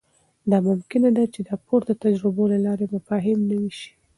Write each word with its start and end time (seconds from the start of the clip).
دا 0.49 0.57
ممکنه 0.69 1.09
ده 1.17 1.23
چې 1.33 1.39
د 1.47 1.51
پورته 1.65 1.93
تجربو 2.03 2.43
له 2.53 2.57
لارې 2.65 2.85
مفاهیم 2.95 3.39
نوي 3.51 3.71
سي. 3.79 3.89